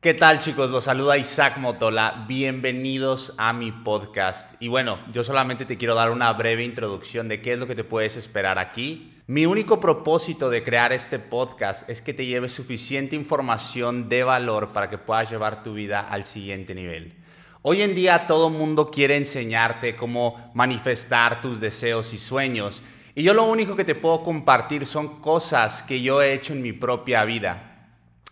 [0.00, 0.70] ¿Qué tal chicos?
[0.70, 2.24] Los saluda Isaac Motola.
[2.26, 4.50] Bienvenidos a mi podcast.
[4.58, 7.74] Y bueno, yo solamente te quiero dar una breve introducción de qué es lo que
[7.74, 9.12] te puedes esperar aquí.
[9.26, 14.68] Mi único propósito de crear este podcast es que te lleves suficiente información de valor
[14.68, 17.12] para que puedas llevar tu vida al siguiente nivel.
[17.60, 22.82] Hoy en día todo mundo quiere enseñarte cómo manifestar tus deseos y sueños.
[23.14, 26.62] Y yo lo único que te puedo compartir son cosas que yo he hecho en
[26.62, 27.69] mi propia vida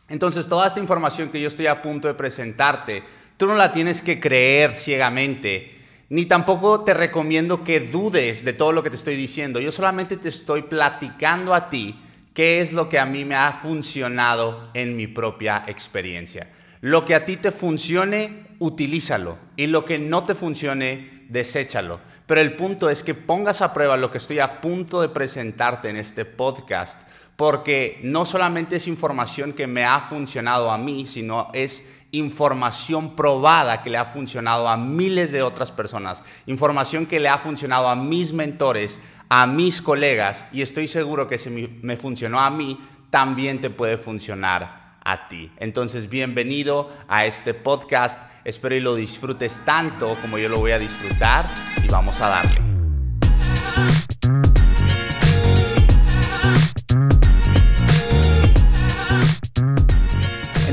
[0.08, 3.02] entonces, toda esta información que yo estoy a punto de presentarte,
[3.36, 5.76] tú no la tienes que creer ciegamente,
[6.08, 9.60] ni tampoco te recomiendo que dudes de todo lo que te estoy diciendo.
[9.60, 12.00] Yo solamente te estoy platicando a ti
[12.32, 16.48] qué es lo que a mí me ha funcionado en mi propia experiencia.
[16.80, 19.36] Lo que a ti te funcione, utilízalo.
[19.56, 22.00] Y lo que no te funcione, deséchalo.
[22.26, 25.90] Pero el punto es que pongas a prueba lo que estoy a punto de presentarte
[25.90, 27.07] en este podcast
[27.38, 33.80] porque no solamente es información que me ha funcionado a mí, sino es información probada
[33.84, 37.94] que le ha funcionado a miles de otras personas, información que le ha funcionado a
[37.94, 38.98] mis mentores,
[39.28, 42.76] a mis colegas, y estoy seguro que si me funcionó a mí,
[43.08, 45.52] también te puede funcionar a ti.
[45.58, 50.78] Entonces, bienvenido a este podcast, espero y lo disfrutes tanto como yo lo voy a
[50.80, 51.48] disfrutar,
[51.84, 52.67] y vamos a darle.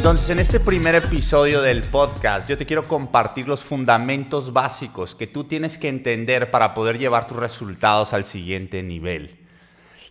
[0.05, 5.25] Entonces, en este primer episodio del podcast, yo te quiero compartir los fundamentos básicos que
[5.25, 9.35] tú tienes que entender para poder llevar tus resultados al siguiente nivel.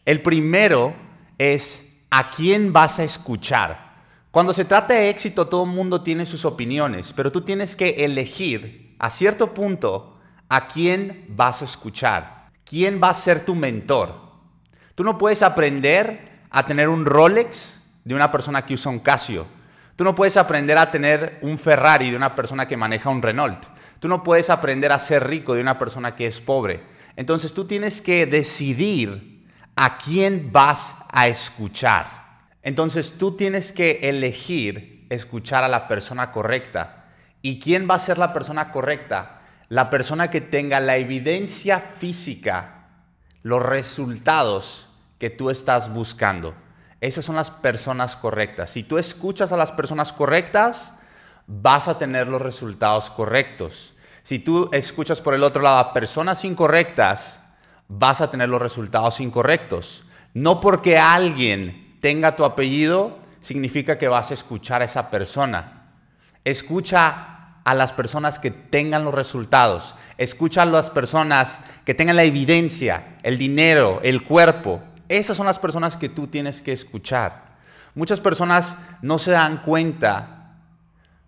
[0.04, 0.94] El primero
[1.38, 3.94] es a quién vas a escuchar.
[4.32, 8.04] Cuando se trata de éxito, todo el mundo tiene sus opiniones, pero tú tienes que
[8.04, 14.12] elegir a cierto punto a quién vas a escuchar, quién va a ser tu mentor.
[14.96, 19.53] Tú no puedes aprender a tener un Rolex de una persona que usa un Casio.
[19.96, 23.64] Tú no puedes aprender a tener un Ferrari de una persona que maneja un Renault.
[24.00, 26.82] Tú no puedes aprender a ser rico de una persona que es pobre.
[27.16, 29.46] Entonces tú tienes que decidir
[29.76, 32.24] a quién vas a escuchar.
[32.62, 37.04] Entonces tú tienes que elegir escuchar a la persona correcta.
[37.40, 39.42] ¿Y quién va a ser la persona correcta?
[39.68, 42.88] La persona que tenga la evidencia física,
[43.42, 46.54] los resultados que tú estás buscando.
[47.04, 48.70] Esas son las personas correctas.
[48.70, 50.94] Si tú escuchas a las personas correctas,
[51.46, 53.92] vas a tener los resultados correctos.
[54.22, 57.42] Si tú escuchas por el otro lado a personas incorrectas,
[57.88, 60.06] vas a tener los resultados incorrectos.
[60.32, 65.90] No porque alguien tenga tu apellido, significa que vas a escuchar a esa persona.
[66.42, 69.94] Escucha a las personas que tengan los resultados.
[70.16, 75.58] Escucha a las personas que tengan la evidencia, el dinero, el cuerpo, esas son las
[75.58, 77.54] personas que tú tienes que escuchar.
[77.94, 80.56] Muchas personas no se dan cuenta,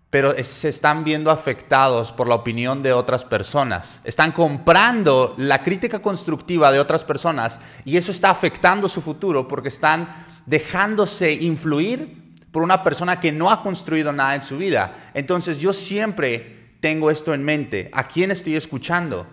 [0.09, 4.01] pero se están viendo afectados por la opinión de otras personas.
[4.03, 9.69] Están comprando la crítica constructiva de otras personas y eso está afectando su futuro porque
[9.69, 15.11] están dejándose influir por una persona que no ha construido nada en su vida.
[15.13, 17.89] Entonces yo siempre tengo esto en mente.
[17.93, 19.27] ¿A quién estoy escuchando?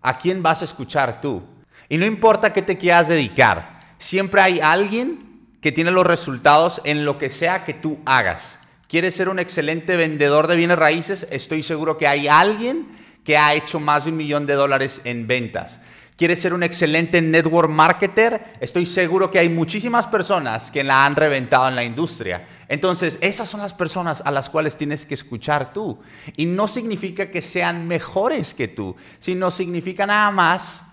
[0.00, 1.42] ¿A quién vas a escuchar tú?
[1.88, 3.79] Y no importa qué te quieras dedicar.
[4.00, 8.58] Siempre hay alguien que tiene los resultados en lo que sea que tú hagas.
[8.88, 11.28] ¿Quieres ser un excelente vendedor de bienes raíces?
[11.30, 12.88] Estoy seguro que hay alguien
[13.24, 15.80] que ha hecho más de un millón de dólares en ventas.
[16.16, 18.56] ¿Quieres ser un excelente network marketer?
[18.60, 22.48] Estoy seguro que hay muchísimas personas que la han reventado en la industria.
[22.68, 26.00] Entonces, esas son las personas a las cuales tienes que escuchar tú.
[26.38, 30.89] Y no significa que sean mejores que tú, sino significa nada más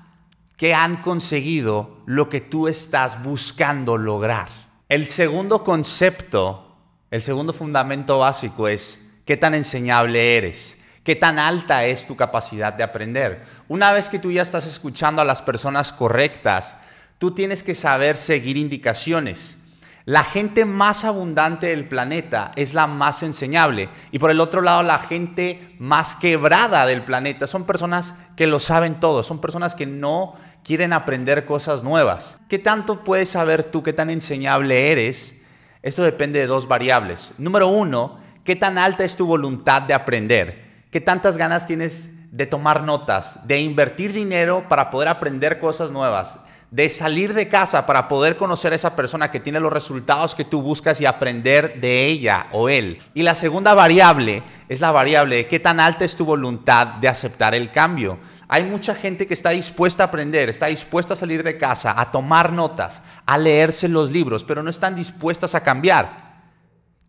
[0.58, 4.50] que han conseguido lo que tú estás buscando lograr.
[4.90, 6.76] El segundo concepto,
[7.12, 12.74] el segundo fundamento básico es qué tan enseñable eres, qué tan alta es tu capacidad
[12.74, 13.44] de aprender.
[13.68, 16.76] Una vez que tú ya estás escuchando a las personas correctas,
[17.20, 19.58] tú tienes que saber seguir indicaciones.
[20.06, 23.90] La gente más abundante del planeta es la más enseñable.
[24.12, 28.62] Y por el otro lado, la gente más quebrada del planeta son personas que lo
[28.62, 30.36] saben todo, son personas que no
[30.68, 32.42] quieren aprender cosas nuevas.
[32.50, 35.40] ¿Qué tanto puedes saber tú qué tan enseñable eres?
[35.82, 37.32] Esto depende de dos variables.
[37.38, 40.66] Número uno, ¿qué tan alta es tu voluntad de aprender?
[40.92, 46.38] ¿Qué tantas ganas tienes de tomar notas, de invertir dinero para poder aprender cosas nuevas?
[46.70, 50.44] De salir de casa para poder conocer a esa persona que tiene los resultados que
[50.44, 53.00] tú buscas y aprender de ella o él.
[53.14, 57.08] Y la segunda variable es la variable de qué tan alta es tu voluntad de
[57.08, 58.18] aceptar el cambio.
[58.50, 62.12] Hay mucha gente que está dispuesta a aprender, está dispuesta a salir de casa, a
[62.12, 66.28] tomar notas, a leerse los libros, pero no están dispuestas a cambiar.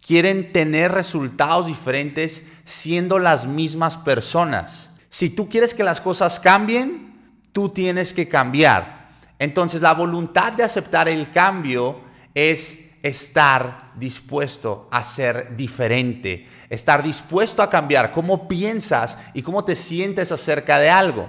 [0.04, 4.94] quieren tener resultados diferentes siendo las mismas personas.
[5.10, 8.97] Si tú quieres que las cosas cambien, tú tienes que cambiar.
[9.38, 12.00] Entonces la voluntad de aceptar el cambio
[12.34, 19.76] es estar dispuesto a ser diferente, estar dispuesto a cambiar cómo piensas y cómo te
[19.76, 21.28] sientes acerca de algo.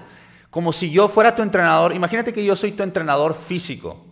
[0.50, 4.06] Como si yo fuera tu entrenador, imagínate que yo soy tu entrenador físico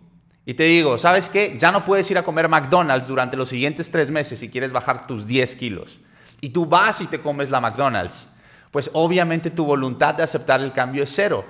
[0.46, 1.58] y te digo, ¿sabes qué?
[1.60, 5.06] Ya no puedes ir a comer McDonald's durante los siguientes tres meses si quieres bajar
[5.06, 6.00] tus 10 kilos.
[6.40, 8.30] Y tú vas y te comes la McDonald's.
[8.72, 11.44] Pues obviamente tu voluntad de aceptar el cambio es cero.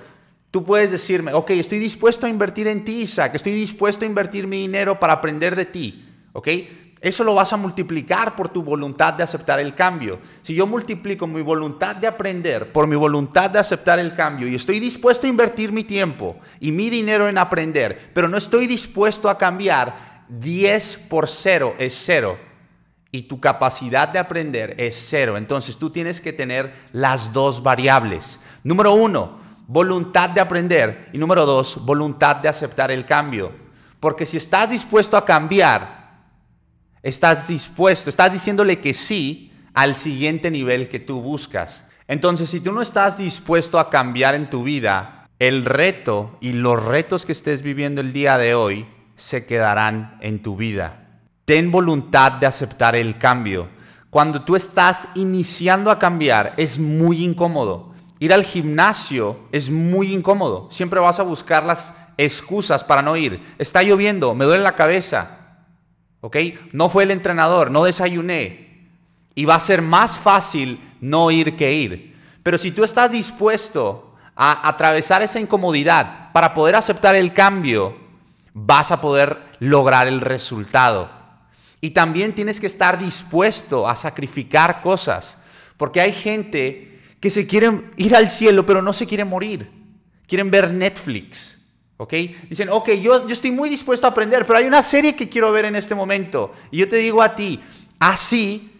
[0.50, 4.46] Tú puedes decirme, ok, estoy dispuesto a invertir en ti, Isaac, estoy dispuesto a invertir
[4.46, 6.48] mi dinero para aprender de ti, ¿ok?
[7.00, 10.18] Eso lo vas a multiplicar por tu voluntad de aceptar el cambio.
[10.42, 14.56] Si yo multiplico mi voluntad de aprender por mi voluntad de aceptar el cambio y
[14.56, 19.28] estoy dispuesto a invertir mi tiempo y mi dinero en aprender, pero no estoy dispuesto
[19.28, 22.38] a cambiar, 10 por 0 es cero
[23.12, 25.36] y tu capacidad de aprender es cero.
[25.36, 28.40] Entonces tú tienes que tener las dos variables.
[28.64, 31.10] Número uno, voluntad de aprender.
[31.12, 33.52] Y número dos, voluntad de aceptar el cambio.
[34.00, 36.18] Porque si estás dispuesto a cambiar,
[37.02, 41.84] estás dispuesto, estás diciéndole que sí al siguiente nivel que tú buscas.
[42.08, 46.82] Entonces, si tú no estás dispuesto a cambiar en tu vida, el reto y los
[46.82, 51.20] retos que estés viviendo el día de hoy se quedarán en tu vida.
[51.44, 53.68] Ten voluntad de aceptar el cambio.
[54.10, 57.87] Cuando tú estás iniciando a cambiar, es muy incómodo.
[58.20, 60.68] Ir al gimnasio es muy incómodo.
[60.70, 63.42] Siempre vas a buscar las excusas para no ir.
[63.58, 65.38] Está lloviendo, me duele la cabeza.
[66.20, 66.36] ¿Ok?
[66.72, 68.88] No fue el entrenador, no desayuné.
[69.34, 72.16] Y va a ser más fácil no ir que ir.
[72.42, 77.96] Pero si tú estás dispuesto a atravesar esa incomodidad para poder aceptar el cambio,
[78.52, 81.10] vas a poder lograr el resultado.
[81.80, 85.38] Y también tienes que estar dispuesto a sacrificar cosas.
[85.76, 86.87] Porque hay gente
[87.20, 89.70] que se quieren ir al cielo, pero no se quieren morir.
[90.26, 91.58] Quieren ver Netflix.
[91.96, 92.12] ¿Ok?
[92.48, 95.50] Dicen, ok, yo, yo estoy muy dispuesto a aprender, pero hay una serie que quiero
[95.50, 96.52] ver en este momento.
[96.70, 97.60] Y yo te digo a ti,
[97.98, 98.70] así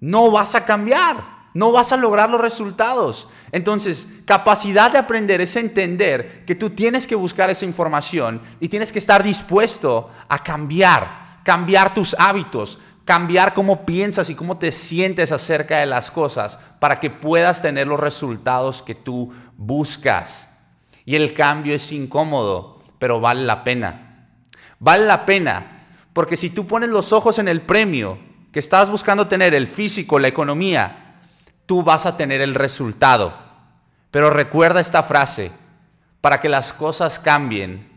[0.00, 1.16] no vas a cambiar,
[1.54, 3.28] no vas a lograr los resultados.
[3.50, 8.92] Entonces, capacidad de aprender es entender que tú tienes que buscar esa información y tienes
[8.92, 15.30] que estar dispuesto a cambiar, cambiar tus hábitos, cambiar cómo piensas y cómo te sientes
[15.30, 20.50] acerca de las cosas para que puedas tener los resultados que tú buscas.
[21.04, 24.28] Y el cambio es incómodo, pero vale la pena.
[24.80, 28.18] Vale la pena, porque si tú pones los ojos en el premio
[28.50, 31.20] que estás buscando tener, el físico, la economía,
[31.64, 33.38] tú vas a tener el resultado.
[34.10, 35.52] Pero recuerda esta frase,
[36.20, 37.88] para que las cosas cambien,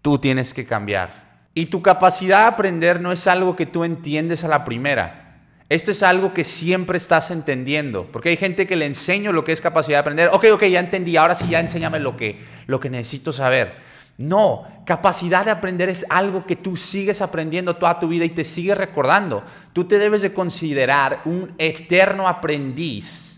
[0.00, 1.31] tú tienes que cambiar.
[1.54, 5.38] Y tu capacidad de aprender no es algo que tú entiendes a la primera.
[5.68, 8.06] Esto es algo que siempre estás entendiendo.
[8.10, 10.30] Porque hay gente que le enseño lo que es capacidad de aprender.
[10.32, 11.16] Ok, ok, ya entendí.
[11.16, 13.74] Ahora sí ya enséñame lo que, lo que necesito saber.
[14.18, 18.44] No, capacidad de aprender es algo que tú sigues aprendiendo toda tu vida y te
[18.44, 19.42] sigues recordando.
[19.72, 23.31] Tú te debes de considerar un eterno aprendiz.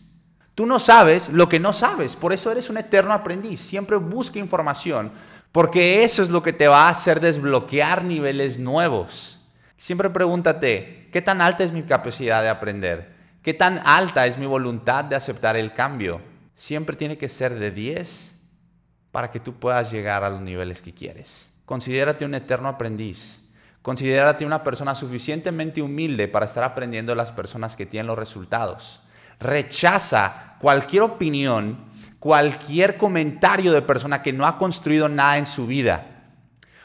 [0.54, 3.60] Tú no sabes lo que no sabes, por eso eres un eterno aprendiz.
[3.60, 5.12] Siempre busca información
[5.54, 9.38] porque eso es lo que te va a hacer desbloquear niveles nuevos.
[9.76, 13.14] Siempre pregúntate, ¿qué tan alta es mi capacidad de aprender?
[13.40, 16.20] ¿Qué tan alta es mi voluntad de aceptar el cambio?
[16.56, 18.34] Siempre tiene que ser de 10
[19.12, 21.52] para que tú puedas llegar a los niveles que quieres.
[21.66, 23.40] Considérate un eterno aprendiz.
[23.80, 29.02] Considérate una persona suficientemente humilde para estar aprendiendo de las personas que tienen los resultados.
[29.40, 31.92] Rechaza cualquier opinión
[32.24, 36.06] cualquier comentario de persona que no ha construido nada en su vida.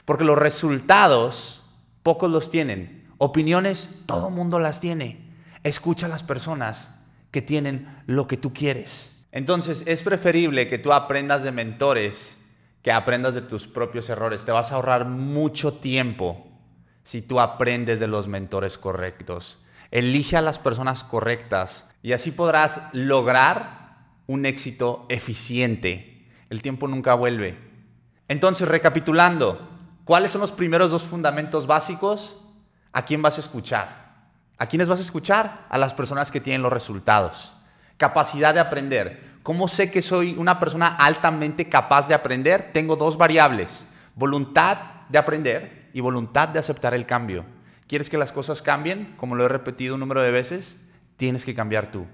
[0.03, 1.63] Porque los resultados,
[2.03, 3.07] pocos los tienen.
[3.19, 5.31] Opiniones, todo mundo las tiene.
[5.63, 6.93] Escucha a las personas
[7.31, 9.25] que tienen lo que tú quieres.
[9.31, 12.37] Entonces es preferible que tú aprendas de mentores
[12.81, 14.43] que aprendas de tus propios errores.
[14.43, 16.49] Te vas a ahorrar mucho tiempo
[17.03, 19.59] si tú aprendes de los mentores correctos.
[19.91, 26.27] Elige a las personas correctas y así podrás lograr un éxito eficiente.
[26.49, 27.57] El tiempo nunca vuelve.
[28.27, 29.67] Entonces, recapitulando,
[30.05, 32.39] ¿cuáles son los primeros dos fundamentos básicos?
[32.93, 34.09] ¿A quién vas a escuchar?
[34.59, 35.65] ¿A quiénes vas a escuchar?
[35.69, 37.55] A las personas que tienen los resultados.
[37.97, 39.39] Capacidad de aprender.
[39.41, 42.71] ¿Cómo sé que soy una persona altamente capaz de aprender?
[42.71, 43.87] Tengo dos variables.
[44.15, 44.77] Voluntad
[45.09, 47.45] de aprender y voluntad de aceptar el cambio.
[47.89, 49.15] ¿Quieres que las cosas cambien?
[49.17, 50.79] Como lo he repetido un número de veces,
[51.17, 52.05] tienes que cambiar tú.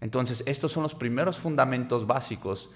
[0.00, 2.70] Entonces, estos son los primeros fundamentos básicos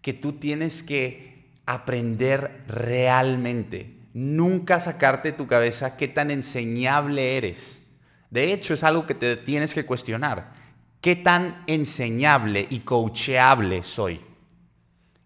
[0.00, 4.00] que tú tienes que aprender realmente.
[4.14, 7.86] Nunca sacarte de tu cabeza qué tan enseñable eres.
[8.30, 10.54] De hecho, es algo que te tienes que cuestionar.
[11.00, 14.20] ¿Qué tan enseñable y coacheable soy?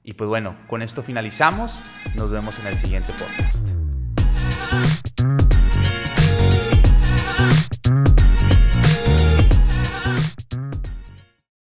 [0.05, 1.83] Y pues bueno, con esto finalizamos.
[2.17, 3.76] Nos vemos en el siguiente podcast.